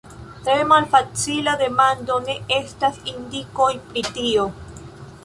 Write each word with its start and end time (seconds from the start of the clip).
Tre 0.45 0.53
malfacila 0.69 1.53
demando 1.63 2.17
ne 2.29 2.37
estas 2.57 2.99
indikoj 3.13 3.69
pri 3.91 4.05
tio. 4.17 4.49